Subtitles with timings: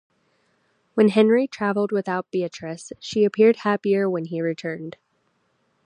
[0.95, 4.97] When Henry travelled without Beatrice, she appeared happier when he returned.